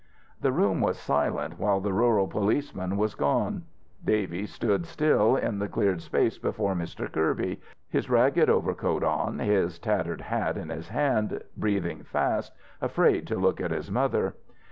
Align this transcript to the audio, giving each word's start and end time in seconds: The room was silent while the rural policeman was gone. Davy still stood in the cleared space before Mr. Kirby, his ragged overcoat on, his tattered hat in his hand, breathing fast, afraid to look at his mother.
The 0.41 0.51
room 0.51 0.81
was 0.81 0.97
silent 0.97 1.59
while 1.59 1.79
the 1.79 1.93
rural 1.93 2.27
policeman 2.27 2.97
was 2.97 3.13
gone. 3.13 3.65
Davy 4.03 4.47
still 4.47 4.81
stood 4.83 5.35
in 5.43 5.59
the 5.59 5.67
cleared 5.67 6.01
space 6.01 6.39
before 6.39 6.73
Mr. 6.73 7.07
Kirby, 7.11 7.61
his 7.87 8.09
ragged 8.09 8.49
overcoat 8.49 9.03
on, 9.03 9.37
his 9.37 9.77
tattered 9.77 10.21
hat 10.21 10.57
in 10.57 10.69
his 10.69 10.89
hand, 10.89 11.43
breathing 11.55 12.01
fast, 12.01 12.51
afraid 12.81 13.27
to 13.27 13.35
look 13.35 13.61
at 13.61 13.69
his 13.69 13.91
mother. 13.91 14.33